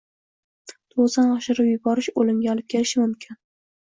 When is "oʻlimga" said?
2.21-2.49